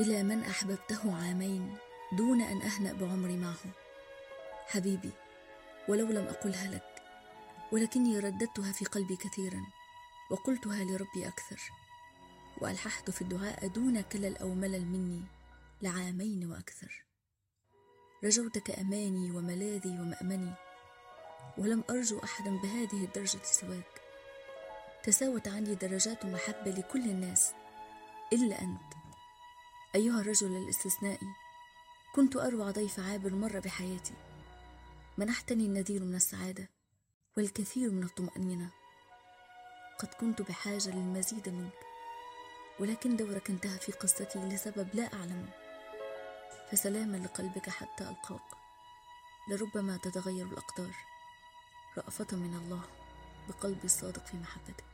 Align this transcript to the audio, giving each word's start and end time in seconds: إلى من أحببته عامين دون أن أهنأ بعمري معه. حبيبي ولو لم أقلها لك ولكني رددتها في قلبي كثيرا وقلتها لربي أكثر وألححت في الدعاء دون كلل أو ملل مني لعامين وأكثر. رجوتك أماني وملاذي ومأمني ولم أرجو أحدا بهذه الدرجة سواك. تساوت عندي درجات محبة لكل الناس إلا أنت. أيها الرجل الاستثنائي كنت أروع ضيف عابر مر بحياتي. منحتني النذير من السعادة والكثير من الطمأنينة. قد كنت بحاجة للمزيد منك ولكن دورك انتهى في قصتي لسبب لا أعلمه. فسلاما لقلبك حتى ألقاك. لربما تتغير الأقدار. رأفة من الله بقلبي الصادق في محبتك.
إلى 0.00 0.22
من 0.22 0.42
أحببته 0.44 1.16
عامين 1.16 1.76
دون 2.12 2.40
أن 2.40 2.62
أهنأ 2.62 2.92
بعمري 2.92 3.36
معه. 3.36 3.58
حبيبي 4.66 5.10
ولو 5.88 6.06
لم 6.06 6.26
أقلها 6.26 6.68
لك 6.68 7.02
ولكني 7.72 8.18
رددتها 8.18 8.72
في 8.72 8.84
قلبي 8.84 9.16
كثيرا 9.16 9.66
وقلتها 10.30 10.84
لربي 10.84 11.28
أكثر 11.28 11.60
وألححت 12.58 13.10
في 13.10 13.22
الدعاء 13.22 13.66
دون 13.66 14.00
كلل 14.00 14.36
أو 14.36 14.54
ملل 14.54 14.86
مني 14.86 15.22
لعامين 15.82 16.50
وأكثر. 16.50 17.04
رجوتك 18.24 18.70
أماني 18.70 19.30
وملاذي 19.30 19.98
ومأمني 20.00 20.52
ولم 21.58 21.84
أرجو 21.90 22.18
أحدا 22.24 22.56
بهذه 22.56 23.04
الدرجة 23.04 23.42
سواك. 23.42 24.00
تساوت 25.02 25.48
عندي 25.48 25.74
درجات 25.74 26.26
محبة 26.26 26.70
لكل 26.70 27.10
الناس 27.10 27.52
إلا 28.32 28.62
أنت. 28.62 28.99
أيها 29.94 30.20
الرجل 30.20 30.56
الاستثنائي 30.56 31.34
كنت 32.14 32.36
أروع 32.36 32.70
ضيف 32.70 33.00
عابر 33.00 33.34
مر 33.34 33.60
بحياتي. 33.60 34.14
منحتني 35.18 35.66
النذير 35.66 36.04
من 36.04 36.14
السعادة 36.14 36.70
والكثير 37.36 37.90
من 37.90 38.02
الطمأنينة. 38.02 38.70
قد 39.98 40.08
كنت 40.08 40.42
بحاجة 40.42 40.90
للمزيد 40.90 41.48
منك 41.48 41.78
ولكن 42.80 43.16
دورك 43.16 43.50
انتهى 43.50 43.78
في 43.78 43.92
قصتي 43.92 44.38
لسبب 44.38 44.88
لا 44.94 45.14
أعلمه. 45.14 45.50
فسلاما 46.72 47.16
لقلبك 47.16 47.70
حتى 47.70 48.04
ألقاك. 48.04 48.56
لربما 49.50 49.96
تتغير 49.96 50.46
الأقدار. 50.46 50.94
رأفة 51.98 52.36
من 52.36 52.54
الله 52.54 52.82
بقلبي 53.48 53.84
الصادق 53.84 54.26
في 54.26 54.36
محبتك. 54.36 54.89